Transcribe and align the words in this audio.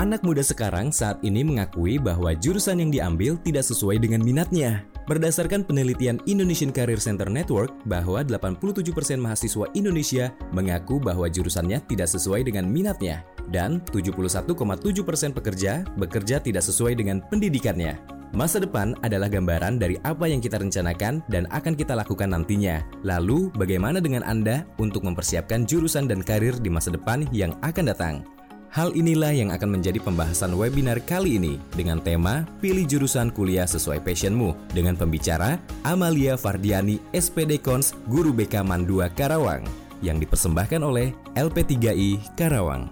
Anak 0.00 0.24
muda 0.24 0.40
sekarang 0.40 0.88
saat 0.88 1.20
ini 1.20 1.44
mengakui 1.44 2.00
bahwa 2.00 2.32
jurusan 2.32 2.80
yang 2.80 2.88
diambil 2.88 3.36
tidak 3.44 3.68
sesuai 3.68 4.00
dengan 4.00 4.24
minatnya. 4.24 4.88
Berdasarkan 5.04 5.60
penelitian 5.60 6.16
Indonesian 6.24 6.72
Career 6.72 6.96
Center 6.96 7.28
Network, 7.28 7.68
bahwa 7.84 8.24
87% 8.24 8.96
mahasiswa 9.20 9.68
Indonesia 9.76 10.32
mengaku 10.56 10.96
bahwa 10.96 11.28
jurusannya 11.28 11.84
tidak 11.84 12.08
sesuai 12.08 12.48
dengan 12.48 12.64
minatnya, 12.64 13.28
dan 13.52 13.84
71,7% 13.92 15.36
pekerja 15.36 15.84
bekerja 16.00 16.36
tidak 16.40 16.64
sesuai 16.64 16.96
dengan 16.96 17.20
pendidikannya. 17.28 18.00
Masa 18.32 18.56
depan 18.56 18.96
adalah 19.04 19.28
gambaran 19.28 19.76
dari 19.76 20.00
apa 20.08 20.24
yang 20.24 20.40
kita 20.40 20.64
rencanakan 20.64 21.20
dan 21.28 21.44
akan 21.52 21.76
kita 21.76 21.92
lakukan 21.92 22.32
nantinya. 22.32 22.80
Lalu, 23.04 23.52
bagaimana 23.52 24.00
dengan 24.00 24.24
Anda 24.24 24.64
untuk 24.80 25.04
mempersiapkan 25.04 25.68
jurusan 25.68 26.08
dan 26.08 26.24
karir 26.24 26.56
di 26.56 26.72
masa 26.72 26.88
depan 26.88 27.28
yang 27.36 27.52
akan 27.60 27.84
datang? 27.92 28.39
Hal 28.70 28.94
inilah 28.94 29.34
yang 29.34 29.50
akan 29.50 29.66
menjadi 29.66 29.98
pembahasan 29.98 30.54
webinar 30.54 31.02
kali 31.02 31.42
ini 31.42 31.58
dengan 31.74 31.98
tema 31.98 32.46
Pilih 32.62 32.86
Jurusan 32.86 33.34
Kuliah 33.34 33.66
Sesuai 33.66 33.98
Passionmu 33.98 34.54
dengan 34.70 34.94
pembicara 34.94 35.58
Amalia 35.82 36.38
Fardiani 36.38 37.02
SPD 37.10 37.58
Kons 37.58 37.98
Guru 38.06 38.30
BK 38.30 38.62
Mandua 38.62 39.10
Karawang 39.10 39.66
yang 40.06 40.22
dipersembahkan 40.22 40.86
oleh 40.86 41.10
LP3I 41.34 42.38
Karawang. 42.38 42.86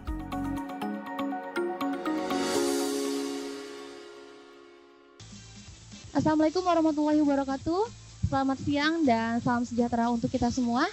Assalamualaikum 6.11 6.67
warahmatullahi 6.67 7.23
wabarakatuh. 7.23 7.87
Selamat 8.27 8.59
siang 8.67 9.07
dan 9.07 9.39
salam 9.47 9.63
sejahtera 9.63 10.11
untuk 10.11 10.27
kita 10.27 10.51
semua. 10.51 10.91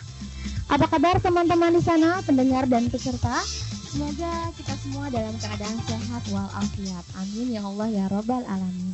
Apa 0.70 0.86
kabar 0.86 1.18
teman-teman 1.18 1.74
di 1.74 1.82
sana, 1.82 2.22
pendengar 2.22 2.70
dan 2.70 2.86
peserta? 2.94 3.42
Semoga 3.96 4.52
kita 4.60 4.76
semua 4.84 5.08
dalam 5.08 5.32
keadaan 5.40 5.80
sehat 5.88 6.28
walafiat. 6.28 7.06
Amin 7.16 7.56
ya 7.56 7.64
Allah 7.64 7.88
ya 7.88 8.06
Robbal 8.12 8.44
Alamin. 8.44 8.92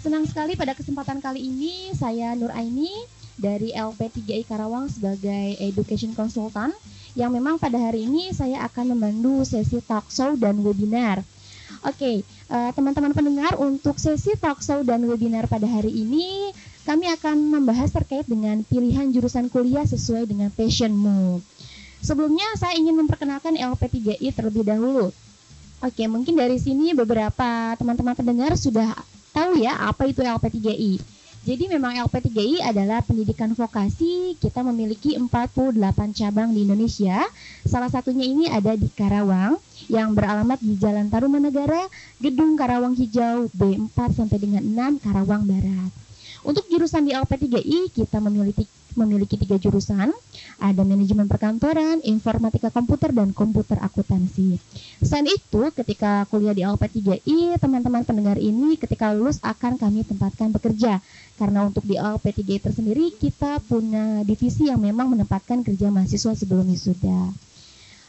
Senang 0.00 0.24
sekali 0.24 0.56
pada 0.56 0.72
kesempatan 0.72 1.20
kali 1.20 1.52
ini 1.52 1.92
saya 1.92 2.32
Nur 2.32 2.48
Aini 2.56 2.88
dari 3.36 3.76
LP3I 3.76 4.48
Karawang 4.48 4.88
sebagai 4.88 5.52
Education 5.60 6.16
Consultant 6.16 6.72
yang 7.12 7.28
memang 7.28 7.60
pada 7.60 7.76
hari 7.76 8.08
ini 8.08 8.32
saya 8.32 8.64
akan 8.64 8.96
memandu 8.96 9.44
sesi 9.44 9.84
talkshow 9.84 10.32
dan 10.40 10.64
webinar. 10.64 11.20
Oke, 11.84 12.24
uh, 12.48 12.72
teman-teman 12.72 13.12
pendengar 13.12 13.52
untuk 13.60 14.00
sesi 14.00 14.32
talkshow 14.32 14.80
dan 14.80 15.04
webinar 15.04 15.44
pada 15.44 15.68
hari 15.68 15.92
ini 15.92 16.56
kami 16.88 17.04
akan 17.20 17.52
membahas 17.52 17.92
terkait 17.92 18.24
dengan 18.24 18.64
pilihan 18.64 19.12
jurusan 19.12 19.52
kuliah 19.52 19.84
sesuai 19.84 20.24
dengan 20.24 20.48
passionmu. 20.48 21.44
Sebelumnya 21.98 22.46
saya 22.54 22.78
ingin 22.78 22.94
memperkenalkan 22.94 23.58
LP3I 23.58 24.30
terlebih 24.32 24.62
dahulu. 24.62 25.10
Oke, 25.78 26.04
mungkin 26.10 26.34
dari 26.34 26.58
sini 26.58 26.90
beberapa 26.90 27.74
teman-teman 27.78 28.14
pendengar 28.18 28.58
sudah 28.58 28.98
tahu 29.30 29.62
ya 29.62 29.78
apa 29.78 30.10
itu 30.10 30.26
LP3I. 30.26 30.98
Jadi 31.46 31.64
memang 31.70 31.94
LP3I 32.04 32.66
adalah 32.66 33.00
pendidikan 33.00 33.54
vokasi. 33.54 34.34
Kita 34.42 34.66
memiliki 34.66 35.14
48 35.14 35.72
cabang 36.12 36.50
di 36.50 36.66
Indonesia. 36.66 37.24
Salah 37.62 37.88
satunya 37.88 38.26
ini 38.26 38.50
ada 38.50 38.74
di 38.74 38.90
Karawang 38.90 39.56
yang 39.86 40.12
beralamat 40.12 40.58
di 40.58 40.74
Jalan 40.76 41.08
Tarumanegara, 41.08 41.86
Gedung 42.18 42.58
Karawang 42.58 42.98
Hijau 42.98 43.48
B4 43.54 43.96
sampai 44.18 44.38
dengan 44.42 44.60
6 44.66 45.00
Karawang 45.00 45.46
Barat. 45.46 46.07
Untuk 46.48 46.64
jurusan 46.72 47.04
di 47.04 47.12
LP3I 47.12 47.92
kita 47.92 48.24
memiliki 48.24 48.64
memiliki 48.96 49.36
tiga 49.38 49.60
jurusan, 49.60 50.10
ada 50.58 50.82
manajemen 50.82 51.30
perkantoran, 51.30 52.02
informatika 52.02 52.72
komputer, 52.72 53.14
dan 53.14 53.30
komputer 53.30 53.78
akuntansi. 53.78 54.58
Selain 54.98 55.28
itu, 55.28 55.62
ketika 55.70 56.26
kuliah 56.26 56.56
di 56.56 56.66
LP3I, 56.66 57.60
teman-teman 57.62 58.02
pendengar 58.02 58.40
ini 58.40 58.74
ketika 58.74 59.14
lulus 59.14 59.38
akan 59.44 59.78
kami 59.78 60.02
tempatkan 60.02 60.50
bekerja. 60.50 60.98
Karena 61.38 61.68
untuk 61.68 61.86
di 61.86 61.94
LP3I 61.94 62.58
tersendiri, 62.58 63.14
kita 63.14 63.62
punya 63.62 64.26
divisi 64.26 64.66
yang 64.66 64.82
memang 64.82 65.14
menempatkan 65.14 65.62
kerja 65.62 65.92
mahasiswa 65.94 66.34
sebelum 66.34 66.66
wisuda. 66.66 67.30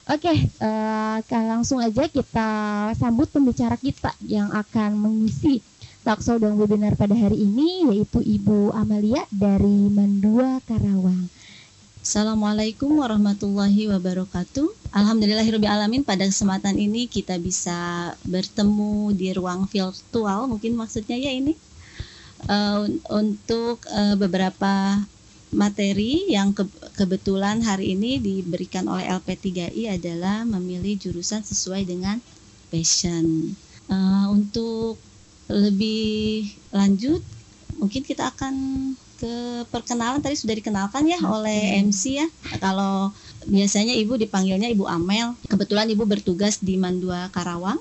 Oke, 0.09 0.34
uh, 0.66 1.22
langsung 1.30 1.78
aja 1.86 2.09
kita 2.09 2.50
sambut 2.97 3.30
pembicara 3.30 3.78
kita 3.78 4.09
yang 4.25 4.50
akan 4.50 4.97
mengisi 4.97 5.62
talkshow 6.09 6.42
dan 6.42 6.58
webinar 6.58 6.97
pada 6.97 7.14
hari 7.14 7.38
ini 7.38 7.86
yaitu 7.86 8.18
Ibu 8.18 8.74
Amalia 8.74 9.30
dari 9.30 9.94
Mandua 9.94 10.58
Karawang. 10.66 11.30
Assalamualaikum 12.02 12.97
warahmatullahi 12.97 13.86
wabarakatuh. 13.94 14.90
Alhamdulillahirrahmanirrahim 14.90 16.02
pada 16.02 16.25
kesempatan 16.25 16.81
ini 16.81 17.06
kita 17.06 17.38
bisa 17.38 18.09
bertemu 18.25 19.14
di 19.14 19.38
ruang 19.38 19.69
virtual 19.69 20.50
mungkin 20.50 20.81
maksudnya 20.81 21.14
ya 21.14 21.30
ini 21.30 21.53
uh, 22.50 22.90
untuk 23.14 23.86
uh, 23.94 24.18
beberapa 24.18 25.06
materi 25.53 26.25
yang 26.25 26.58
ke 26.58 26.66
kebetulan 26.98 27.62
hari 27.62 27.94
ini 27.94 28.18
diberikan 28.18 28.90
oleh 28.90 29.06
LP3I 29.14 29.94
adalah 29.94 30.42
memilih 30.42 30.98
jurusan 30.98 31.46
sesuai 31.46 31.86
dengan 31.86 32.18
passion. 32.74 33.53
Uh, 33.86 34.34
untuk 34.34 34.98
lebih 35.50 36.54
lanjut 36.70 37.26
mungkin 37.82 38.06
kita 38.06 38.30
akan 38.30 38.54
ke 39.20 39.68
perkenalan 39.68 40.24
tadi 40.24 40.40
sudah 40.40 40.56
dikenalkan 40.56 41.04
ya 41.04 41.20
oleh 41.28 41.76
MC 41.84 42.24
ya. 42.24 42.28
Kalau 42.64 43.12
biasanya 43.44 43.92
Ibu 43.92 44.16
dipanggilnya 44.16 44.72
Ibu 44.72 44.88
Amel. 44.88 45.36
Kebetulan 45.52 45.92
Ibu 45.92 46.08
bertugas 46.08 46.64
di 46.64 46.80
Mandua 46.80 47.28
Karawang 47.36 47.80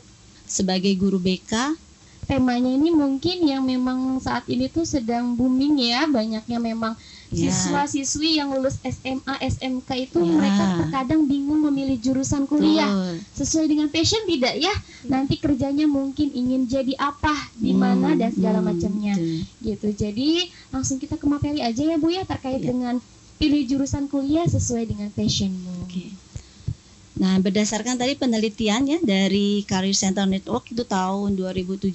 sebagai 0.50 0.90
guru 0.98 1.22
BK. 1.22 1.78
Temanya 2.26 2.68
ini 2.68 2.90
mungkin 2.92 3.46
yang 3.46 3.64
memang 3.64 4.18
saat 4.20 4.44
ini 4.50 4.68
tuh 4.68 4.84
sedang 4.84 5.32
booming 5.38 5.80
ya, 5.80 6.04
banyaknya 6.10 6.58
memang 6.60 6.92
Ya. 7.28 7.52
siswa-siswi 7.52 8.40
yang 8.40 8.56
lulus 8.56 8.80
SMA, 8.80 9.34
SMK 9.44 9.88
itu 10.08 10.16
ya. 10.24 10.32
mereka 10.32 10.64
terkadang 10.80 11.28
bingung 11.28 11.60
memilih 11.60 12.00
jurusan 12.00 12.48
kuliah 12.48 12.88
Betul. 12.88 13.44
sesuai 13.44 13.66
dengan 13.68 13.88
passion 13.92 14.24
tidak 14.24 14.56
ya. 14.56 14.72
Nanti 15.04 15.36
kerjanya 15.36 15.84
mungkin 15.84 16.32
ingin 16.32 16.64
jadi 16.64 16.96
apa, 16.96 17.36
di 17.60 17.76
hmm, 17.76 17.80
mana 17.80 18.16
hmm, 18.16 18.20
dan 18.24 18.30
segala 18.32 18.58
hmm, 18.64 18.68
macamnya. 18.72 19.14
Gitu. 19.60 19.88
Jadi 19.92 20.48
langsung 20.72 20.96
kita 20.96 21.20
ke 21.20 21.26
materi 21.28 21.60
aja 21.60 21.84
ya 21.84 22.00
Bu 22.00 22.08
ya 22.08 22.24
terkait 22.24 22.64
ya. 22.64 22.72
dengan 22.72 22.96
pilih 23.36 23.62
jurusan 23.68 24.08
kuliah 24.08 24.48
sesuai 24.48 24.88
dengan 24.88 25.12
passionmu. 25.12 25.84
Okay. 25.84 26.08
Nah, 27.18 27.34
berdasarkan 27.42 27.98
tadi 27.98 28.14
penelitian 28.14 28.86
ya 28.86 28.98
dari 29.02 29.66
Career 29.66 29.92
Center 29.92 30.24
Network 30.24 30.70
itu 30.70 30.86
tahun 30.86 31.34
2017 31.34 31.92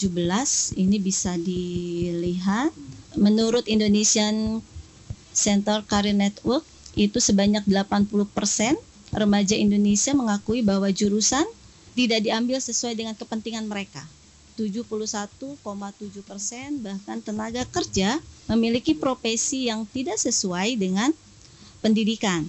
ini 0.76 0.98
bisa 1.00 1.40
dilihat 1.40 2.76
menurut 3.16 3.64
Indonesian 3.72 4.60
Center 5.34 5.82
Career 5.84 6.16
Network 6.16 6.64
itu 6.94 7.18
sebanyak 7.18 7.66
80% 7.66 8.10
remaja 9.14 9.56
Indonesia 9.58 10.14
mengakui 10.14 10.62
bahwa 10.62 10.90
jurusan 10.90 11.46
tidak 11.94 12.26
diambil 12.26 12.58
sesuai 12.58 12.98
dengan 12.98 13.14
kepentingan 13.14 13.66
mereka. 13.70 14.02
71,7 14.54 15.58
persen 16.22 16.78
bahkan 16.86 17.18
tenaga 17.26 17.66
kerja 17.66 18.22
memiliki 18.46 18.94
profesi 18.94 19.66
yang 19.70 19.86
tidak 19.90 20.22
sesuai 20.22 20.78
dengan 20.78 21.10
pendidikan. 21.82 22.46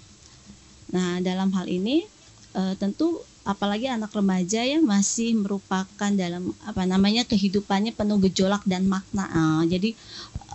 Nah, 0.93 1.25
dalam 1.25 1.49
hal 1.57 1.65
ini 1.65 2.05
e, 2.53 2.63
tentu 2.77 3.25
apalagi 3.45 3.89
anak 3.89 4.13
remaja 4.13 4.65
ya 4.65 4.81
masih 4.81 5.37
merupakan 5.37 6.13
dalam 6.13 6.53
apa 6.65 6.85
namanya 6.85 7.25
kehidupannya 7.25 7.97
penuh 7.97 8.21
gejolak 8.29 8.65
dan 8.69 8.85
makna. 8.85 9.25
Nah, 9.29 9.65
jadi 9.65 9.97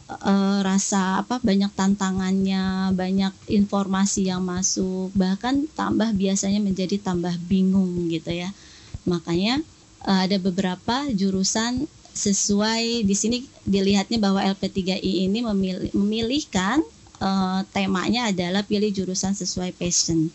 uh, 0.09 0.59
rasa 0.65 1.21
apa 1.21 1.37
banyak 1.39 1.69
tantangannya, 1.77 2.91
banyak 2.97 3.33
informasi 3.45 4.27
yang 4.27 4.41
masuk, 4.41 5.13
bahkan 5.13 5.69
tambah 5.77 6.09
biasanya 6.17 6.57
menjadi 6.57 6.97
tambah 6.97 7.33
bingung 7.45 8.09
gitu 8.09 8.33
ya. 8.33 8.49
Makanya 9.05 9.61
uh, 10.03 10.25
ada 10.25 10.38
beberapa 10.41 11.06
jurusan 11.13 11.85
sesuai 12.09 13.06
di 13.06 13.15
sini 13.15 13.38
dilihatnya 13.63 14.19
bahwa 14.19 14.44
LP3I 14.44 15.29
ini 15.29 15.39
memilih, 15.45 15.91
memilihkan 15.95 16.83
uh, 17.21 17.62
temanya 17.71 18.27
adalah 18.33 18.65
pilih 18.65 18.91
jurusan 18.91 19.38
sesuai 19.38 19.77
passion. 19.77 20.27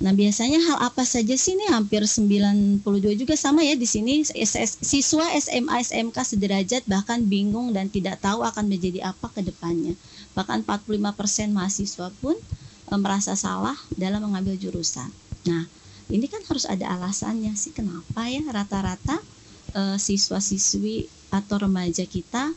Nah, 0.00 0.16
biasanya 0.16 0.56
hal 0.64 0.78
apa 0.80 1.04
saja 1.04 1.36
sih 1.36 1.52
ini 1.52 1.68
hampir 1.68 2.00
92 2.00 2.80
juga 3.20 3.36
sama 3.36 3.60
ya 3.60 3.76
di 3.76 3.84
sini 3.84 4.24
siswa 4.24 5.28
SMA 5.36 5.76
SMK 5.84 6.16
sederajat 6.16 6.88
bahkan 6.88 7.20
bingung 7.20 7.76
dan 7.76 7.92
tidak 7.92 8.16
tahu 8.24 8.40
akan 8.40 8.64
menjadi 8.64 9.12
apa 9.12 9.28
ke 9.28 9.44
depannya. 9.44 9.92
Bahkan 10.32 10.64
45% 10.64 11.52
mahasiswa 11.52 12.08
pun 12.16 12.32
e, 12.88 12.92
merasa 12.96 13.36
salah 13.36 13.76
dalam 13.92 14.24
mengambil 14.24 14.56
jurusan. 14.56 15.12
Nah, 15.44 15.68
ini 16.08 16.24
kan 16.32 16.40
harus 16.48 16.64
ada 16.64 16.88
alasannya 16.96 17.52
sih 17.52 17.76
kenapa 17.76 18.24
ya 18.24 18.40
rata-rata 18.48 19.20
e, 19.76 20.00
siswa-siswi 20.00 21.12
atau 21.28 21.60
remaja 21.60 22.08
kita 22.08 22.56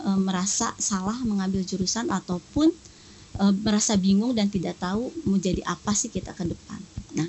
e, 0.00 0.10
merasa 0.16 0.72
salah 0.80 1.20
mengambil 1.28 1.60
jurusan 1.60 2.08
ataupun 2.08 2.72
e, 3.38 3.44
merasa 3.62 3.94
bingung 3.94 4.32
dan 4.34 4.48
tidak 4.48 4.80
tahu 4.80 5.12
mau 5.26 5.38
jadi 5.38 5.62
apa 5.68 5.92
sih 5.94 6.10
kita 6.10 6.34
ke 6.34 6.48
depan. 6.48 6.80
Nah, 7.14 7.28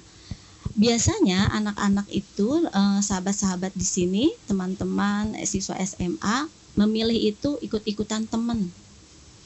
biasanya 0.76 1.52
anak-anak 1.52 2.08
itu 2.14 2.64
eh, 2.72 3.00
sahabat-sahabat 3.04 3.76
di 3.76 3.84
sini 3.84 4.24
teman-teman 4.48 5.36
eh, 5.36 5.48
siswa 5.48 5.76
SMA 5.84 6.48
memilih 6.80 7.36
itu 7.36 7.60
ikut-ikutan 7.60 8.26
teman 8.32 8.72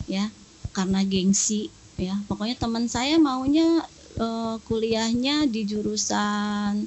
ya 0.05 0.29
karena 0.75 1.01
gengsi 1.01 1.73
ya. 1.97 2.13
Pokoknya 2.29 2.55
teman 2.59 2.85
saya 2.85 3.17
maunya 3.17 3.83
eh, 4.19 4.55
kuliahnya 4.69 5.49
di 5.49 5.65
jurusan 5.65 6.85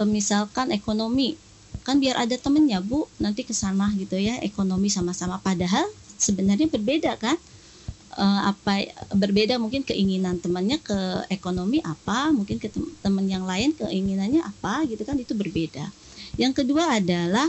eh, 0.00 0.08
misalkan 0.08 0.74
ekonomi. 0.74 1.38
Kan 1.86 2.02
biar 2.02 2.20
ada 2.20 2.36
temennya 2.36 2.84
bu 2.84 3.08
nanti 3.22 3.46
ke 3.48 3.54
sana 3.54 3.88
gitu 3.96 4.18
ya 4.18 4.36
ekonomi 4.42 4.90
sama-sama. 4.90 5.38
Padahal 5.40 5.86
sebenarnya 6.18 6.66
berbeda 6.68 7.16
kan 7.16 7.38
Eh, 8.18 8.40
apa 8.50 8.82
berbeda 9.14 9.62
mungkin 9.62 9.86
keinginan 9.86 10.42
temannya 10.42 10.82
ke 10.82 11.22
ekonomi 11.30 11.78
apa 11.86 12.34
mungkin 12.34 12.58
ke 12.58 12.66
tem- 12.66 12.98
teman 12.98 13.30
yang 13.30 13.46
lain 13.46 13.70
keinginannya 13.78 14.42
apa 14.42 14.82
gitu 14.90 15.06
kan 15.06 15.14
itu 15.22 15.38
berbeda. 15.38 15.86
Yang 16.34 16.52
kedua 16.66 16.98
adalah 16.98 17.46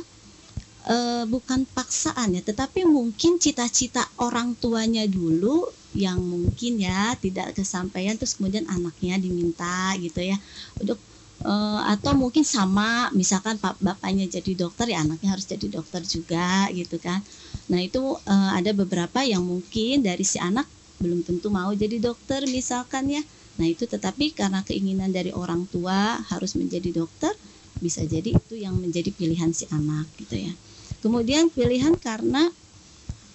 eh, 0.94 1.25
bukan 1.25 1.66
paksaan 1.74 2.38
ya 2.38 2.42
tetapi 2.45 2.86
mungkin 2.86 3.42
cita-cita 3.42 4.04
orang 4.21 4.54
tuanya 4.62 5.10
dulu 5.10 5.74
yang 5.98 6.21
mungkin 6.21 6.77
ya 6.77 7.18
tidak 7.18 7.57
kesampaian 7.57 8.13
terus 8.21 8.38
kemudian 8.38 8.69
anaknya 8.69 9.18
diminta 9.18 9.98
gitu 9.98 10.21
ya. 10.21 10.38
Untuk 10.77 11.01
eh, 11.50 11.81
atau 11.98 12.13
mungkin 12.13 12.45
sama 12.45 13.10
misalkan 13.18 13.57
pak 13.57 13.81
bapaknya 13.81 14.30
jadi 14.30 14.51
dokter 14.69 14.86
ya 14.94 15.01
anaknya 15.01 15.33
harus 15.33 15.50
jadi 15.50 15.68
dokter 15.81 16.06
juga 16.06 16.69
gitu 16.77 17.01
kan 17.01 17.25
nah 17.69 17.80
itu 17.80 18.01
eh, 18.25 18.51
ada 18.57 18.74
beberapa 18.74 19.21
yang 19.24 19.45
mungkin 19.45 20.01
dari 20.01 20.25
si 20.25 20.42
anak 20.42 20.66
belum 21.00 21.24
tentu 21.24 21.48
mau 21.48 21.71
jadi 21.71 22.01
dokter 22.01 22.44
misalkan 22.50 23.07
ya 23.07 23.21
nah 23.56 23.68
itu 23.68 23.88
tetapi 23.88 24.36
karena 24.36 24.66
keinginan 24.66 25.13
dari 25.13 25.31
orang 25.31 25.68
tua 25.69 26.19
harus 26.27 26.57
menjadi 26.57 26.92
dokter 26.92 27.31
bisa 27.80 28.04
jadi 28.04 28.36
itu 28.36 28.60
yang 28.60 28.75
menjadi 28.75 29.13
pilihan 29.16 29.56
si 29.56 29.69
anak 29.71 30.10
gitu 30.19 30.36
ya 30.36 30.54
kemudian 31.00 31.48
pilihan 31.54 31.95
karena 31.95 32.51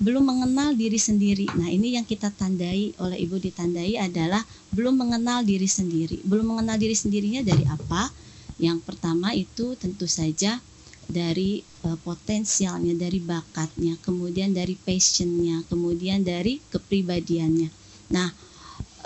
belum 0.04 0.26
mengenal 0.26 0.76
diri 0.76 1.00
sendiri. 1.00 1.48
Nah, 1.56 1.72
ini 1.72 1.96
yang 1.96 2.04
kita 2.04 2.28
tandai 2.28 2.92
oleh 3.00 3.18
Ibu 3.24 3.40
ditandai 3.40 3.96
adalah 3.96 4.44
belum 4.74 5.00
mengenal 5.00 5.46
diri 5.48 5.64
sendiri. 5.64 6.20
Belum 6.28 6.52
mengenal 6.52 6.76
diri 6.76 6.92
sendirinya 6.92 7.40
dari 7.40 7.64
apa? 7.64 8.12
Yang 8.60 8.84
pertama 8.84 9.32
itu 9.32 9.72
tentu 9.80 10.04
saja 10.04 10.60
dari 11.08 11.60
eh, 11.60 11.98
potensialnya, 12.00 12.96
dari 12.96 13.20
bakatnya, 13.20 13.96
kemudian 14.00 14.52
dari 14.52 14.76
passionnya, 14.78 15.62
kemudian 15.68 16.24
dari 16.24 16.60
kepribadiannya. 16.72 17.68
Nah, 18.12 18.28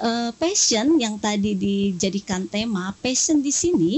eh, 0.02 0.30
passion 0.36 0.98
yang 0.98 1.18
tadi 1.18 1.54
dijadikan 1.58 2.46
tema, 2.46 2.94
passion 3.02 3.42
di 3.42 3.52
sini 3.52 3.92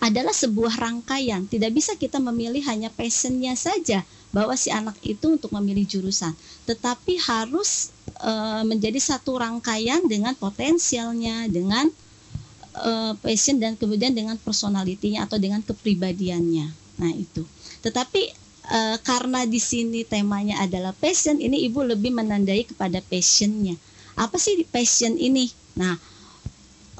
adalah 0.00 0.32
sebuah 0.32 0.80
rangkaian. 0.80 1.44
Tidak 1.44 1.70
bisa 1.70 1.92
kita 1.94 2.16
memilih 2.16 2.64
hanya 2.66 2.88
passionnya 2.88 3.52
saja 3.52 4.00
bahwa 4.32 4.56
si 4.56 4.72
anak 4.72 4.96
itu 5.04 5.36
untuk 5.36 5.52
memilih 5.52 5.84
jurusan, 5.84 6.32
tetapi 6.64 7.20
harus 7.20 7.92
eh, 8.22 8.62
menjadi 8.64 8.98
satu 8.98 9.38
rangkaian 9.38 10.02
dengan 10.08 10.32
potensialnya, 10.34 11.46
dengan 11.46 11.90
eh, 12.74 13.12
passion 13.18 13.58
dan 13.58 13.74
kemudian 13.74 14.14
dengan 14.14 14.36
personalitinya 14.38 15.26
atau 15.26 15.36
dengan 15.40 15.60
kepribadiannya. 15.64 16.66
Nah 17.00 17.12
itu. 17.14 17.42
Tetapi 17.82 18.22
eh, 18.70 18.96
karena 19.02 19.46
di 19.46 19.60
sini 19.62 20.06
temanya 20.06 20.62
adalah 20.62 20.94
passion, 20.94 21.38
ini 21.38 21.66
ibu 21.66 21.82
lebih 21.82 22.14
menandai 22.14 22.68
kepada 22.68 23.00
passionnya. 23.04 23.74
Apa 24.18 24.36
sih 24.36 24.62
passion 24.68 25.16
ini? 25.16 25.50
Nah 25.78 25.96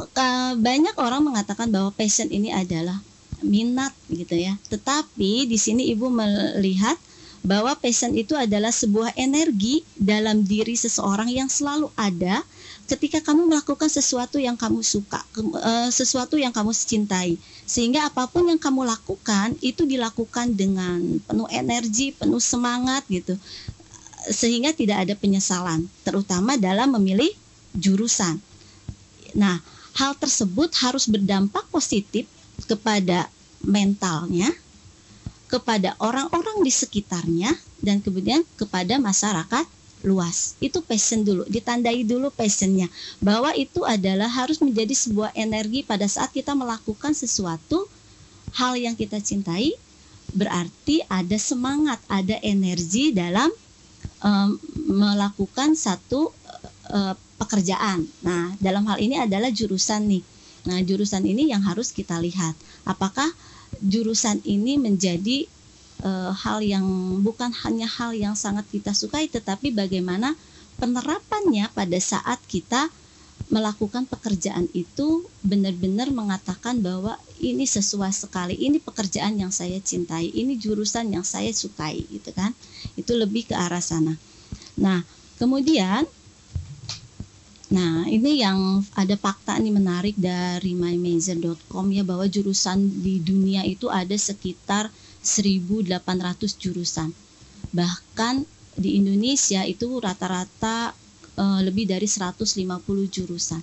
eh, 0.00 0.52
banyak 0.56 0.96
orang 0.99 1.26
mengatakan 1.26 1.69
bahwa 1.69 1.93
passion 1.93 2.28
ini 2.31 2.50
adalah 2.50 2.99
minat 3.40 3.93
gitu 4.12 4.37
ya. 4.37 4.56
Tetapi 4.69 5.49
di 5.49 5.56
sini 5.56 5.88
ibu 5.93 6.12
melihat 6.12 6.96
bahwa 7.40 7.72
passion 7.72 8.12
itu 8.12 8.37
adalah 8.37 8.69
sebuah 8.69 9.17
energi 9.17 9.81
dalam 9.96 10.44
diri 10.44 10.76
seseorang 10.76 11.32
yang 11.32 11.49
selalu 11.49 11.88
ada 11.96 12.44
ketika 12.91 13.23
kamu 13.23 13.47
melakukan 13.47 13.87
sesuatu 13.87 14.43
yang 14.43 14.59
kamu 14.59 14.83
suka, 14.83 15.23
eh, 15.39 15.89
sesuatu 15.95 16.35
yang 16.35 16.51
kamu 16.51 16.75
cintai. 16.75 17.39
Sehingga 17.63 18.11
apa 18.11 18.27
pun 18.27 18.51
yang 18.51 18.59
kamu 18.59 18.83
lakukan 18.83 19.55
itu 19.63 19.87
dilakukan 19.87 20.59
dengan 20.59 20.99
penuh 21.23 21.47
energi, 21.55 22.11
penuh 22.11 22.43
semangat 22.43 23.07
gitu. 23.07 23.39
Sehingga 24.27 24.75
tidak 24.75 25.07
ada 25.07 25.15
penyesalan, 25.15 25.87
terutama 26.03 26.59
dalam 26.59 26.91
memilih 26.99 27.31
jurusan. 27.79 28.43
Nah, 29.39 29.63
hal 29.95 30.19
tersebut 30.19 30.75
harus 30.83 31.07
berdampak 31.07 31.63
positif 31.71 32.27
kepada 32.67 33.31
mentalnya, 33.63 34.51
kepada 35.47 35.95
orang-orang 36.03 36.67
di 36.67 36.73
sekitarnya 36.75 37.55
dan 37.79 38.03
kemudian 38.03 38.43
kepada 38.59 38.99
masyarakat 38.99 39.65
luas. 40.02 40.56
Itu 40.61 40.81
passion 40.81 41.25
dulu, 41.25 41.44
ditandai 41.49 42.05
dulu 42.05 42.32
passionnya 42.32 42.88
bahwa 43.20 43.52
itu 43.56 43.85
adalah 43.85 44.29
harus 44.29 44.58
menjadi 44.61 44.93
sebuah 44.97 45.37
energi 45.37 45.85
pada 45.85 46.08
saat 46.08 46.32
kita 46.32 46.56
melakukan 46.56 47.12
sesuatu 47.12 47.85
hal 48.56 48.75
yang 48.75 48.99
kita 48.99 49.20
cintai 49.23 49.76
berarti 50.31 51.02
ada 51.11 51.38
semangat, 51.38 51.99
ada 52.06 52.38
energi 52.43 53.11
dalam 53.11 53.50
em, 54.23 54.50
melakukan 54.87 55.75
satu 55.75 56.31
eh, 56.91 57.14
pekerjaan. 57.41 58.06
Nah, 58.23 58.55
dalam 58.61 58.87
hal 58.87 59.00
ini 59.00 59.19
adalah 59.19 59.50
jurusan 59.50 60.06
nih. 60.06 60.23
Nah, 60.69 60.79
jurusan 60.85 61.25
ini 61.25 61.49
yang 61.50 61.64
harus 61.64 61.91
kita 61.91 62.20
lihat. 62.20 62.53
Apakah 62.85 63.26
jurusan 63.81 64.44
ini 64.44 64.76
menjadi 64.76 65.49
eh, 66.05 66.32
hal 66.32 66.58
yang 66.64 66.87
bukan 67.25 67.52
hanya 67.64 67.87
hal 67.87 68.17
yang 68.17 68.35
sangat 68.37 68.67
kita 68.69 68.93
sukai, 68.93 69.29
tetapi 69.29 69.73
bagaimana 69.73 70.35
penerapannya 70.81 71.69
pada 71.76 71.99
saat 72.00 72.41
kita 72.49 72.88
melakukan 73.50 74.06
pekerjaan 74.06 74.70
itu 74.73 75.26
benar-benar 75.43 76.08
mengatakan 76.14 76.79
bahwa 76.79 77.19
ini 77.43 77.67
sesuai 77.67 78.14
sekali, 78.14 78.55
ini 78.55 78.79
pekerjaan 78.79 79.37
yang 79.37 79.50
saya 79.50 79.76
cintai, 79.82 80.31
ini 80.31 80.55
jurusan 80.55 81.11
yang 81.11 81.26
saya 81.26 81.50
sukai, 81.50 82.06
gitu 82.06 82.31
kan? 82.31 82.55
Itu 82.94 83.19
lebih 83.19 83.50
ke 83.50 83.55
arah 83.58 83.82
sana. 83.82 84.14
Nah, 84.79 85.03
kemudian 85.37 86.06
Nah, 87.70 88.03
ini 88.11 88.43
yang 88.43 88.82
ada 88.99 89.14
fakta 89.14 89.55
nih 89.62 89.70
menarik 89.70 90.19
dari 90.19 90.75
mymajor.com 90.75 91.87
ya 91.94 92.03
bahwa 92.03 92.26
jurusan 92.26 92.82
di 92.99 93.23
dunia 93.23 93.62
itu 93.62 93.87
ada 93.87 94.19
sekitar 94.19 94.91
1800 95.22 96.60
jurusan. 96.60 97.12
Bahkan 97.70 98.34
di 98.77 98.96
Indonesia 98.96 99.62
itu 99.69 100.00
rata-rata 100.00 100.96
eh, 101.36 101.60
lebih 101.65 101.89
dari 101.89 102.08
150 102.08 102.56
jurusan. 103.08 103.62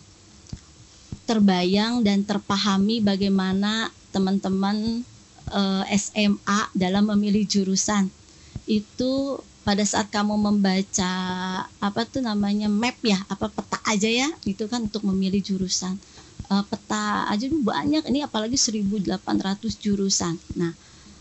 Terbayang 1.27 2.05
dan 2.07 2.23
terpahami 2.23 3.03
bagaimana 3.03 3.91
teman-teman 4.15 5.03
eh, 5.51 5.83
SMA 5.97 6.59
dalam 6.77 7.09
memilih 7.11 7.43
jurusan. 7.43 8.07
Itu 8.69 9.41
pada 9.67 9.83
saat 9.83 10.07
kamu 10.07 10.39
membaca 10.39 11.11
apa 11.67 12.01
tuh 12.07 12.23
namanya 12.23 12.71
map 12.71 12.95
ya 13.03 13.19
apa 13.27 13.51
peta 13.51 13.83
aja 13.83 14.07
ya 14.07 14.31
itu 14.47 14.63
kan 14.71 14.87
untuk 14.87 15.03
memilih 15.03 15.43
jurusan 15.43 15.99
Eh, 16.47 16.63
peta 16.71 17.27
aja 17.27 17.43
tuh 17.51 17.59
banyak 17.59 18.07
ini 18.07 18.23
apalagi 18.23 18.55
1800 18.55 19.83
jurusan 19.83 20.39
nah 20.55 20.71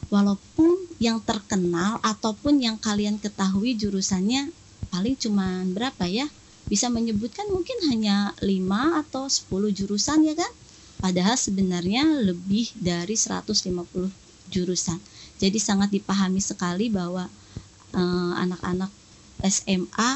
walaupun 0.08 0.86
yang 1.02 1.20
terkenal 1.20 2.00
ataupun 2.00 2.62
yang 2.62 2.76
kalian 2.80 3.20
ketahui 3.20 3.76
jurusannya 3.76 4.50
paling 4.88 5.18
cuman 5.18 5.74
berapa 5.76 6.06
ya? 6.08 6.26
Bisa 6.66 6.90
menyebutkan 6.90 7.46
mungkin 7.52 7.78
hanya 7.90 8.34
5 8.42 9.02
atau 9.06 9.30
10 9.30 9.70
jurusan 9.70 10.26
ya 10.26 10.34
kan? 10.34 10.52
Padahal 10.98 11.38
sebenarnya 11.38 12.02
lebih 12.26 12.74
dari 12.74 13.14
150 13.14 14.10
jurusan. 14.50 14.98
Jadi 15.36 15.58
sangat 15.60 15.92
dipahami 15.92 16.42
sekali 16.42 16.90
bahwa 16.90 17.28
eh, 17.94 18.32
anak-anak 18.42 18.90
SMA 19.44 20.10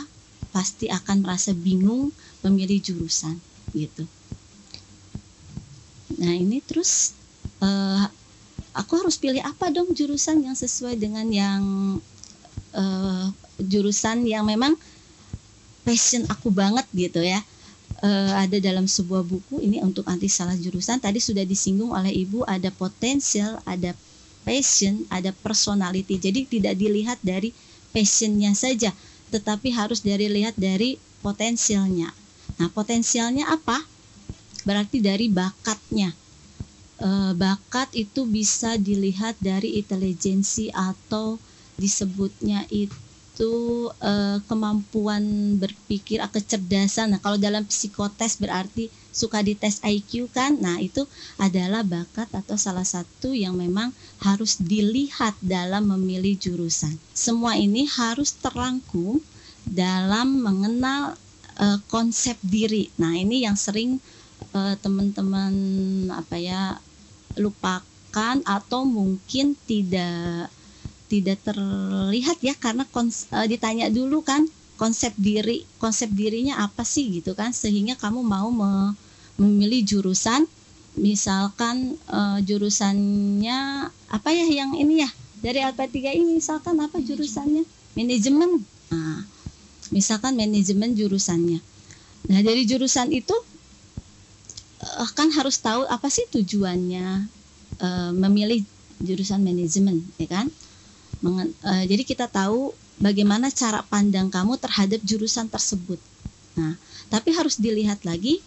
pasti 0.51 0.91
akan 0.91 1.23
merasa 1.23 1.55
bingung 1.55 2.11
memilih 2.43 2.83
jurusan 2.83 3.39
gitu. 3.71 4.03
Nah 6.19 6.35
ini 6.35 6.59
terus 6.67 7.15
eh, 7.63 8.07
aku 8.75 9.03
harus 9.03 9.19
pilih 9.19 9.43
apa 9.43 9.71
dong 9.75 9.91
jurusan 9.95 10.43
yang 10.45 10.55
sesuai 10.55 10.99
dengan 10.99 11.27
yang 11.31 11.63
eh, 12.75 13.27
jurusan 13.61 14.25
yang 14.27 14.47
memang 14.47 14.75
passion 15.83 16.27
aku 16.31 16.53
banget 16.53 16.87
gitu 16.95 17.21
ya. 17.23 17.41
Eh, 18.01 18.33
ada 18.33 18.57
dalam 18.63 18.89
sebuah 18.89 19.27
buku 19.27 19.61
ini 19.61 19.85
untuk 19.85 20.09
anti 20.09 20.31
salah 20.31 20.57
jurusan 20.57 21.03
tadi 21.05 21.21
sudah 21.21 21.45
disinggung 21.45 21.93
oleh 21.93 22.15
ibu 22.15 22.41
ada 22.49 22.73
potensial, 22.73 23.61
ada 23.69 23.93
passion, 24.47 25.05
ada 25.13 25.37
personality. 25.37 26.17
Jadi 26.17 26.49
tidak 26.49 26.75
dilihat 26.81 27.21
dari 27.21 27.53
passionnya 27.93 28.57
saja, 28.57 28.95
tetapi 29.29 29.75
harus 29.75 30.01
dari 30.01 30.33
lihat 30.33 30.57
dari 30.57 30.97
potensialnya. 31.21 32.09
Nah, 32.57 32.69
potensialnya 32.73 33.53
apa? 33.53 33.85
Berarti 34.65 35.01
dari 35.01 35.29
bakatnya. 35.29 36.13
Uh, 37.01 37.33
bakat 37.35 37.89
itu 37.97 38.29
bisa 38.29 38.77
dilihat 38.77 39.37
dari 39.41 39.81
intelijensi 39.81 40.71
atau 40.71 41.41
disebutnya 41.81 42.69
itu 42.69 43.89
uh, 44.05 44.39
kemampuan 44.45 45.57
berpikir 45.57 46.21
atau 46.21 46.39
kecerdasan. 46.39 47.17
Nah, 47.17 47.21
kalau 47.25 47.41
dalam 47.41 47.65
psikotes 47.65 48.37
berarti 48.37 48.93
suka 49.11 49.43
dites 49.43 49.83
IQ 49.83 50.31
kan. 50.31 50.61
Nah, 50.61 50.79
itu 50.79 51.09
adalah 51.41 51.83
bakat 51.83 52.31
atau 52.31 52.55
salah 52.55 52.87
satu 52.87 53.35
yang 53.35 53.57
memang 53.59 53.91
harus 54.23 54.61
dilihat 54.61 55.35
dalam 55.43 55.91
memilih 55.91 56.37
jurusan. 56.39 56.95
Semua 57.17 57.59
ini 57.59 57.89
harus 57.89 58.37
terangkum 58.39 59.19
dalam 59.67 60.41
mengenal 60.41 61.17
uh, 61.59 61.79
konsep 61.91 62.37
diri. 62.45 62.93
Nah, 63.01 63.17
ini 63.17 63.45
yang 63.45 63.59
sering 63.59 63.99
uh, 64.55 64.75
teman-teman 64.81 65.53
apa 66.13 66.37
ya 66.39 66.79
lupakan 67.39 68.37
atau 68.43 68.83
mungkin 68.83 69.55
tidak 69.69 70.51
tidak 71.11 71.43
terlihat 71.43 72.39
ya 72.39 72.55
karena 72.55 72.87
kons, 72.91 73.27
uh, 73.35 73.47
ditanya 73.47 73.91
dulu 73.91 74.23
kan 74.23 74.47
konsep 74.79 75.11
diri 75.19 75.67
konsep 75.83 76.09
dirinya 76.15 76.63
apa 76.63 76.87
sih 76.87 77.21
gitu 77.21 77.35
kan 77.35 77.51
sehingga 77.51 77.99
kamu 77.99 78.23
mau 78.23 78.49
me, 78.49 78.95
memilih 79.37 79.83
jurusan 79.83 80.47
misalkan 80.95 81.99
uh, 82.11 82.39
jurusannya 82.43 83.91
apa 84.11 84.29
ya 84.31 84.47
yang 84.47 84.75
ini 84.79 85.03
ya 85.07 85.11
dari 85.41 85.65
LP3 85.65 86.21
ini 86.21 86.37
misalkan 86.37 86.77
apa 86.79 87.01
jurusannya? 87.01 87.65
Manajemen. 87.97 88.61
Nah, 88.93 89.25
misalkan 89.89 90.37
manajemen 90.37 90.93
jurusannya. 90.93 91.59
Nah 92.29 92.41
dari 92.45 92.69
jurusan 92.69 93.11
itu 93.11 93.33
kan 95.09 95.33
harus 95.33 95.57
tahu 95.61 95.89
apa 95.89 96.09
sih 96.13 96.29
tujuannya 96.29 97.27
uh, 97.81 98.11
memilih 98.13 98.65
jurusan 99.01 99.41
manajemen 99.41 100.05
ya 100.21 100.29
kan 100.29 100.47
Mengen, 101.21 101.53
uh, 101.69 101.85
jadi 101.85 102.01
kita 102.01 102.27
tahu 102.33 102.73
bagaimana 102.97 103.53
cara 103.53 103.85
pandang 103.85 104.33
kamu 104.33 104.57
terhadap 104.57 105.05
jurusan 105.05 105.53
tersebut. 105.53 106.01
Nah, 106.57 106.81
tapi 107.13 107.37
harus 107.37 107.61
dilihat 107.61 108.09
lagi 108.09 108.41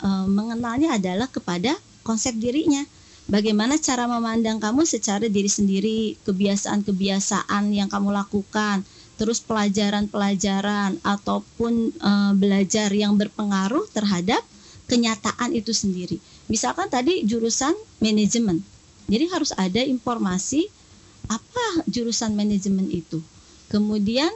uh, 0.00 0.24
mengenalnya 0.24 0.96
adalah 0.96 1.28
kepada 1.28 1.76
konsep 2.00 2.32
dirinya. 2.40 2.84
Bagaimana 3.26 3.76
cara 3.76 4.06
memandang 4.06 4.62
kamu 4.62 4.86
secara 4.86 5.26
diri 5.26 5.50
sendiri, 5.50 6.14
kebiasaan-kebiasaan 6.24 7.74
yang 7.74 7.90
kamu 7.90 8.14
lakukan, 8.14 8.86
terus 9.18 9.42
pelajaran-pelajaran 9.42 11.02
ataupun 11.02 11.90
uh, 12.00 12.32
belajar 12.38 12.88
yang 12.94 13.18
berpengaruh 13.18 13.84
terhadap 13.92 14.40
kenyataan 14.86 15.52
itu 15.54 15.74
sendiri. 15.74 16.16
Misalkan 16.46 16.86
tadi 16.86 17.26
jurusan 17.26 17.74
manajemen. 17.98 18.62
Jadi 19.06 19.24
harus 19.30 19.54
ada 19.54 19.82
informasi 19.82 20.66
apa 21.26 21.66
jurusan 21.90 22.38
manajemen 22.38 22.86
itu 22.90 23.18
kemudian 23.70 24.30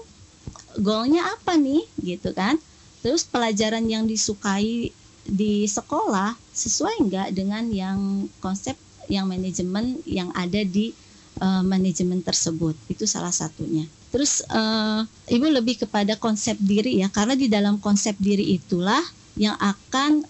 goalnya 0.82 1.22
apa 1.38 1.54
nih 1.54 1.86
gitu 2.02 2.34
kan 2.34 2.58
terus 3.00 3.22
pelajaran 3.22 3.86
yang 3.86 4.04
disukai 4.06 4.90
di 5.24 5.54
sekolah 5.70 6.34
sesuai 6.50 7.06
enggak 7.06 7.28
dengan 7.32 7.64
yang 7.70 8.26
konsep 8.42 8.74
yang 9.06 9.30
manajemen 9.30 10.02
yang 10.06 10.30
ada 10.34 10.62
di 10.66 10.90
uh, 11.38 11.62
manajemen 11.62 12.22
tersebut 12.22 12.74
itu 12.90 13.06
salah 13.06 13.32
satunya 13.32 13.86
terus 14.10 14.42
uh, 14.50 15.06
ibu 15.30 15.46
lebih 15.46 15.86
kepada 15.86 16.18
konsep 16.18 16.58
diri 16.58 16.98
ya 16.98 17.08
karena 17.10 17.38
di 17.38 17.46
dalam 17.46 17.78
konsep 17.78 18.18
diri 18.18 18.58
itulah 18.58 19.02
yang 19.38 19.54
akan 19.62 20.26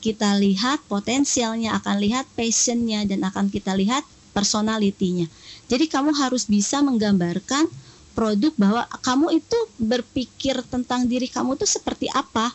kita 0.00 0.36
lihat 0.40 0.80
potensialnya 0.88 1.76
akan 1.80 1.96
lihat 2.00 2.24
passionnya 2.32 3.04
dan 3.04 3.24
akan 3.24 3.48
kita 3.52 3.76
lihat 3.76 4.04
personalitinya 4.32 5.28
jadi 5.64 5.88
kamu 5.88 6.12
harus 6.12 6.44
bisa 6.44 6.84
menggambarkan 6.84 7.68
produk 8.14 8.52
bahwa 8.54 8.82
kamu 9.02 9.42
itu 9.42 9.58
berpikir 9.76 10.62
tentang 10.70 11.04
diri 11.04 11.26
kamu 11.26 11.58
itu 11.58 11.66
seperti 11.66 12.06
apa. 12.14 12.54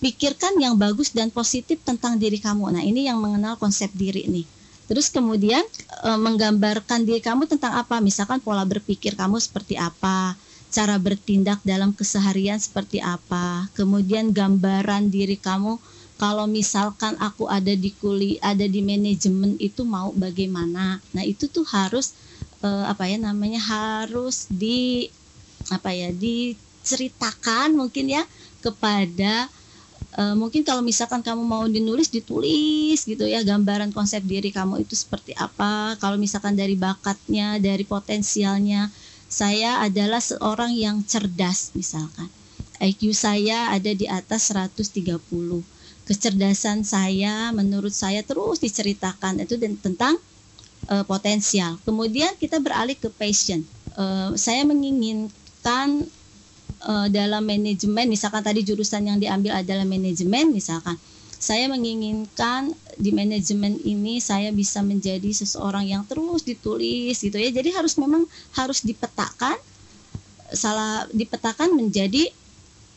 Pikirkan 0.00 0.56
yang 0.56 0.80
bagus 0.80 1.12
dan 1.12 1.28
positif 1.28 1.76
tentang 1.84 2.16
diri 2.16 2.40
kamu. 2.40 2.72
Nah, 2.72 2.80
ini 2.80 3.04
yang 3.04 3.20
mengenal 3.20 3.60
konsep 3.60 3.92
diri 3.92 4.24
nih. 4.24 4.48
Terus 4.88 5.12
kemudian 5.12 5.60
e, 6.02 6.10
menggambarkan 6.16 7.04
diri 7.04 7.20
kamu 7.20 7.44
tentang 7.44 7.76
apa? 7.76 8.00
Misalkan 8.00 8.40
pola 8.40 8.64
berpikir 8.64 9.12
kamu 9.12 9.36
seperti 9.36 9.76
apa, 9.76 10.34
cara 10.72 10.96
bertindak 10.96 11.60
dalam 11.68 11.92
keseharian 11.92 12.56
seperti 12.56 13.04
apa. 13.04 13.68
Kemudian 13.76 14.32
gambaran 14.32 15.12
diri 15.12 15.36
kamu 15.36 15.76
kalau 16.20 16.44
misalkan 16.44 17.16
aku 17.16 17.48
ada 17.48 17.72
di 17.72 17.96
kuli, 17.96 18.36
ada 18.44 18.68
di 18.68 18.84
manajemen 18.84 19.56
itu 19.56 19.88
mau 19.88 20.12
bagaimana. 20.12 21.00
Nah, 21.16 21.24
itu 21.24 21.48
tuh 21.48 21.64
harus 21.64 22.12
uh, 22.60 22.84
apa 22.92 23.08
ya 23.08 23.16
namanya 23.16 23.56
harus 23.56 24.44
di 24.52 25.08
apa 25.72 25.96
ya 25.96 26.12
diceritakan 26.12 27.72
mungkin 27.72 28.12
ya 28.12 28.28
kepada 28.60 29.48
uh, 30.20 30.36
mungkin 30.36 30.60
kalau 30.60 30.84
misalkan 30.84 31.24
kamu 31.24 31.40
mau 31.40 31.64
dinulis 31.64 32.12
ditulis 32.12 33.00
gitu 33.08 33.24
ya 33.24 33.40
gambaran 33.40 33.88
konsep 33.96 34.20
diri 34.20 34.52
kamu 34.52 34.84
itu 34.84 34.92
seperti 34.92 35.32
apa. 35.40 35.96
Kalau 36.04 36.20
misalkan 36.20 36.52
dari 36.52 36.76
bakatnya 36.76 37.56
dari 37.56 37.88
potensialnya 37.88 38.92
saya 39.24 39.80
adalah 39.80 40.20
seorang 40.20 40.76
yang 40.76 41.00
cerdas 41.00 41.72
misalkan. 41.72 42.28
IQ 42.76 43.16
saya 43.16 43.72
ada 43.72 43.88
di 43.96 44.04
atas 44.04 44.52
130 44.52 45.79
kecerdasan 46.08 46.82
saya 46.82 47.50
menurut 47.54 47.92
saya 47.92 48.24
terus 48.24 48.58
diceritakan 48.58 49.44
itu 49.44 49.56
tentang 49.58 50.16
uh, 50.88 51.04
potensial. 51.04 51.76
Kemudian 51.86 52.34
kita 52.36 52.58
beralih 52.58 52.96
ke 52.96 53.08
passion. 53.12 53.62
Uh, 53.94 54.32
saya 54.38 54.64
menginginkan 54.64 56.06
uh, 56.84 57.06
dalam 57.12 57.44
manajemen, 57.44 58.08
misalkan 58.08 58.40
tadi 58.40 58.64
jurusan 58.64 59.06
yang 59.06 59.18
diambil 59.20 59.60
adalah 59.60 59.84
manajemen, 59.84 60.50
misalkan 60.54 60.96
saya 61.40 61.72
menginginkan 61.72 62.68
di 63.00 63.16
manajemen 63.16 63.80
ini 63.80 64.20
saya 64.20 64.52
bisa 64.52 64.84
menjadi 64.84 65.32
seseorang 65.32 65.88
yang 65.88 66.04
terus 66.04 66.44
ditulis 66.44 67.16
gitu 67.16 67.40
ya. 67.40 67.48
Jadi 67.48 67.72
harus 67.72 67.96
memang 67.96 68.28
harus 68.52 68.84
dipetakan 68.84 69.56
salah 70.52 71.08
dipetakan 71.14 71.72
menjadi 71.72 72.28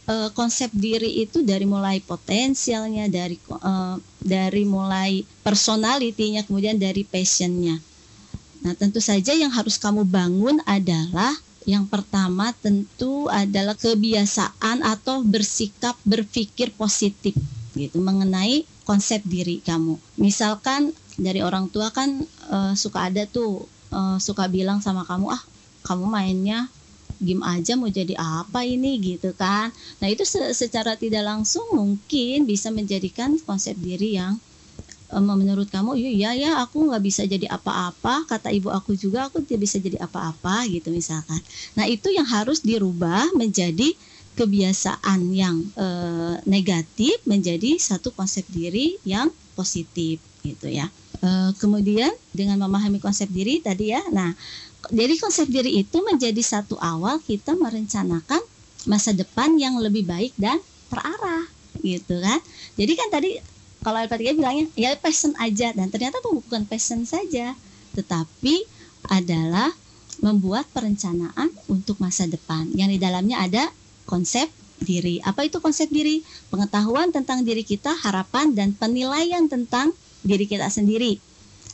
uh, 0.08 0.30
konsep 0.36 0.70
diri 0.74 1.24
itu 1.24 1.44
dari 1.44 1.64
mulai 1.68 2.00
potensialnya, 2.04 3.08
dari 3.08 3.38
uh, 3.50 3.98
dari 4.20 4.64
mulai 4.64 5.24
personalitinya, 5.44 6.44
kemudian 6.44 6.80
dari 6.80 7.04
passionnya. 7.04 7.80
Nah, 8.64 8.74
tentu 8.80 9.04
saja 9.04 9.36
yang 9.36 9.52
harus 9.52 9.76
kamu 9.76 10.08
bangun 10.08 10.64
adalah 10.64 11.36
yang 11.64 11.88
pertama 11.88 12.52
tentu 12.60 13.32
adalah 13.32 13.76
kebiasaan 13.76 14.84
atau 14.84 15.24
bersikap 15.24 15.96
berpikir 16.04 16.76
positif 16.76 17.36
gitu 17.76 18.04
mengenai 18.04 18.68
konsep 18.84 19.24
diri 19.24 19.64
kamu. 19.64 19.96
Misalkan 20.20 20.92
dari 21.16 21.40
orang 21.40 21.72
tua 21.72 21.92
kan 21.92 22.24
uh, 22.52 22.76
suka 22.76 23.08
ada 23.08 23.24
tuh 23.28 23.64
uh, 23.96 24.20
suka 24.20 24.48
bilang 24.52 24.84
sama 24.84 25.08
kamu 25.08 25.32
ah 25.32 25.44
kamu 25.84 26.08
mainnya 26.08 26.68
game 27.24 27.44
aja 27.48 27.80
mau 27.80 27.88
jadi 27.88 28.14
apa 28.20 28.68
ini 28.68 29.00
gitu 29.00 29.32
kan. 29.34 29.72
Nah, 30.04 30.08
itu 30.12 30.28
se 30.28 30.52
secara 30.52 31.00
tidak 31.00 31.24
langsung 31.24 31.64
mungkin 31.72 32.44
bisa 32.44 32.70
menjadikan 32.70 33.40
konsep 33.48 33.74
diri 33.80 34.20
yang 34.20 34.38
um, 35.14 35.30
menurut 35.38 35.70
kamu 35.70 35.94
iya 35.96 36.34
ya 36.34 36.52
aku 36.60 36.90
nggak 36.90 37.04
bisa 37.06 37.24
jadi 37.30 37.48
apa-apa. 37.54 38.26
Kata 38.26 38.50
ibu 38.50 38.74
aku 38.74 38.98
juga 38.98 39.30
aku 39.30 39.46
tidak 39.46 39.70
bisa 39.70 39.78
jadi 39.78 40.02
apa-apa 40.02 40.66
gitu 40.68 40.90
misalkan. 40.90 41.40
Nah 41.78 41.86
itu 41.86 42.10
yang 42.10 42.26
harus 42.26 42.66
dirubah 42.66 43.30
menjadi 43.38 43.94
kebiasaan 44.34 45.30
yang 45.30 45.62
e, 45.78 45.88
negatif 46.50 47.22
menjadi 47.30 47.78
satu 47.78 48.10
konsep 48.10 48.42
diri 48.50 48.98
yang 49.06 49.30
positif 49.54 50.18
gitu 50.42 50.74
ya. 50.74 50.90
E, 51.22 51.54
kemudian 51.62 52.10
dengan 52.34 52.58
memahami 52.66 52.98
konsep 52.98 53.30
diri 53.30 53.62
tadi 53.62 53.94
ya 53.94 54.02
nah 54.10 54.34
jadi 54.92 55.16
konsep 55.16 55.48
diri 55.48 55.80
itu 55.80 56.04
menjadi 56.04 56.44
satu 56.44 56.76
awal 56.82 57.22
kita 57.24 57.56
merencanakan 57.56 58.42
masa 58.84 59.16
depan 59.16 59.56
yang 59.56 59.80
lebih 59.80 60.04
baik 60.04 60.36
dan 60.36 60.60
terarah 60.92 61.48
gitu 61.80 62.20
kan. 62.20 62.40
Jadi 62.76 62.94
kan 63.00 63.08
tadi 63.08 63.30
kalau 63.84 64.00
LP3 64.04 64.36
bilangnya 64.36 64.66
ya 64.76 64.96
passion 65.00 65.32
aja 65.40 65.72
dan 65.72 65.88
ternyata 65.88 66.20
bukan 66.24 66.68
passion 66.68 67.08
saja, 67.08 67.56
tetapi 67.96 68.64
adalah 69.12 69.72
membuat 70.24 70.68
perencanaan 70.72 71.52
untuk 71.68 72.00
masa 72.00 72.24
depan 72.28 72.72
yang 72.76 72.88
di 72.88 73.00
dalamnya 73.00 73.44
ada 73.44 73.64
konsep 74.08 74.48
diri. 74.84 75.20
Apa 75.24 75.48
itu 75.48 75.60
konsep 75.64 75.92
diri? 75.92 76.24
Pengetahuan 76.52 77.12
tentang 77.12 77.44
diri 77.44 77.64
kita, 77.64 77.92
harapan 78.04 78.56
dan 78.56 78.76
penilaian 78.76 79.48
tentang 79.48 79.92
diri 80.24 80.48
kita 80.48 80.68
sendiri. 80.72 81.20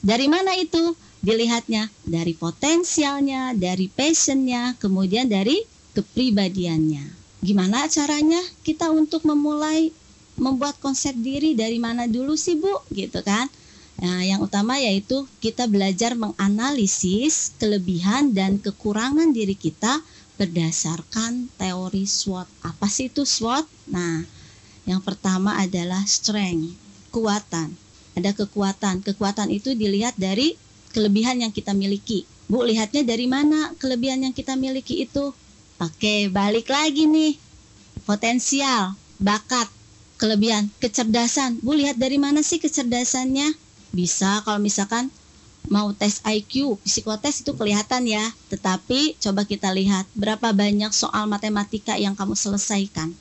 Dari 0.01 0.25
mana 0.25 0.55
itu? 0.57 0.93
Dilihatnya 1.19 1.91
dari 2.07 2.31
potensialnya, 2.35 3.51
dari 3.55 3.91
passionnya, 3.91 4.75
kemudian 4.79 5.27
dari 5.27 5.63
kepribadiannya. 5.95 7.05
Gimana 7.39 7.87
caranya 7.87 8.39
kita 8.63 8.91
untuk 8.91 9.23
memulai 9.23 9.91
membuat 10.39 10.79
konsep 10.79 11.15
diri 11.19 11.55
dari 11.55 11.79
mana 11.79 12.07
dulu 12.07 12.35
sih 12.39 12.55
Bu? 12.55 12.71
Gitu 12.91 13.19
kan? 13.23 13.47
Nah, 13.99 14.23
yang 14.23 14.39
utama 14.39 14.79
yaitu 14.79 15.27
kita 15.43 15.67
belajar 15.67 16.15
menganalisis 16.15 17.51
kelebihan 17.59 18.31
dan 18.31 18.55
kekurangan 18.55 19.35
diri 19.35 19.59
kita 19.59 19.99
berdasarkan 20.39 21.51
teori 21.59 22.07
SWOT. 22.07 22.47
Apa 22.63 22.87
sih 22.87 23.11
itu 23.11 23.27
SWOT? 23.27 23.67
Nah, 23.91 24.23
yang 24.87 25.03
pertama 25.03 25.59
adalah 25.59 25.99
strength, 26.07 26.79
kekuatan. 27.11 27.75
Ada 28.15 28.31
kekuatan. 28.31 29.03
Kekuatan 29.03 29.51
itu 29.51 29.75
dilihat 29.75 30.15
dari 30.15 30.55
kelebihan 30.91 31.41
yang 31.41 31.53
kita 31.53 31.73
miliki. 31.73 32.25
Bu, 32.49 32.65
lihatnya 32.65 33.05
dari 33.05 33.29
mana 33.29 33.73
kelebihan 33.77 34.25
yang 34.25 34.33
kita 34.33 34.57
miliki 34.57 35.05
itu? 35.05 35.31
Oke, 35.79 36.27
balik 36.33 36.67
lagi 36.67 37.05
nih. 37.05 37.37
Potensial, 38.03 38.97
bakat, 39.21 39.69
kelebihan, 40.17 40.67
kecerdasan. 40.81 41.61
Bu, 41.61 41.77
lihat 41.77 42.01
dari 42.01 42.17
mana 42.17 42.41
sih 42.41 42.57
kecerdasannya? 42.57 43.53
Bisa 43.93 44.41
kalau 44.43 44.57
misalkan 44.57 45.13
mau 45.69 45.93
tes 45.93 46.25
IQ, 46.25 46.81
psikotes 46.81 47.45
itu 47.45 47.53
kelihatan 47.53 48.09
ya. 48.09 48.25
Tetapi 48.49 49.21
coba 49.21 49.45
kita 49.45 49.69
lihat 49.69 50.09
berapa 50.17 50.49
banyak 50.49 50.89
soal 50.89 51.29
matematika 51.29 51.95
yang 51.95 52.17
kamu 52.17 52.33
selesaikan. 52.33 53.13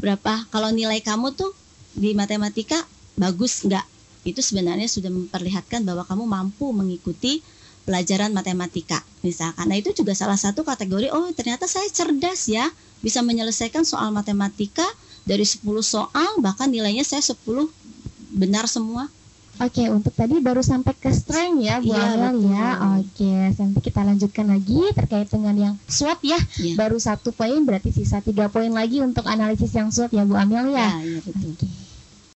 Berapa 0.00 0.48
kalau 0.48 0.72
nilai 0.72 1.04
kamu 1.04 1.36
tuh 1.36 1.52
di 1.92 2.16
matematika 2.16 2.80
bagus 3.20 3.68
enggak? 3.68 3.84
Itu 4.22 4.44
sebenarnya 4.44 4.86
sudah 4.86 5.08
memperlihatkan 5.08 5.84
bahwa 5.84 6.04
kamu 6.04 6.24
mampu 6.28 6.70
mengikuti 6.76 7.40
pelajaran 7.88 8.30
matematika 8.30 9.00
misalkan. 9.24 9.66
Nah, 9.72 9.80
itu 9.80 9.90
juga 9.96 10.12
salah 10.12 10.36
satu 10.36 10.62
kategori 10.62 11.08
oh 11.10 11.32
ternyata 11.32 11.64
saya 11.64 11.88
cerdas 11.88 12.46
ya, 12.46 12.68
bisa 13.00 13.24
menyelesaikan 13.24 13.82
soal 13.88 14.12
matematika 14.12 14.84
dari 15.24 15.44
10 15.44 15.64
soal 15.84 16.30
bahkan 16.40 16.68
nilainya 16.68 17.04
saya 17.04 17.24
10 17.24 17.40
benar 18.30 18.68
semua 18.70 19.08
Oke, 19.60 19.92
untuk 19.92 20.16
tadi 20.16 20.40
baru 20.40 20.64
sampai 20.64 20.96
ke 20.96 21.12
strength 21.12 21.60
ya 21.60 21.84
Bu 21.84 21.92
Iya, 21.92 22.16
Amel 22.16 22.34
betul. 22.40 22.48
ya. 22.48 22.68
Oke, 22.96 23.32
nanti 23.60 23.78
kita 23.84 24.00
lanjutkan 24.08 24.46
lagi 24.48 24.80
terkait 24.96 25.28
dengan 25.28 25.52
yang 25.52 25.74
SWOT 25.84 26.20
ya. 26.24 26.40
Iya. 26.56 26.74
Baru 26.80 26.96
satu 26.96 27.28
poin 27.36 27.60
berarti 27.68 27.92
sisa 27.92 28.24
tiga 28.24 28.48
poin 28.48 28.72
lagi 28.72 29.04
untuk 29.04 29.28
analisis 29.28 29.68
yang 29.76 29.92
SWOT 29.92 30.16
ya 30.16 30.24
Bu 30.24 30.40
Amel 30.40 30.72
ya. 30.72 30.96
Ya, 30.96 31.04
iya 31.04 31.20
betul. 31.20 31.52
Oke. 31.52 31.68